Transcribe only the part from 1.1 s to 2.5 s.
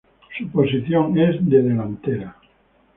es de delantera.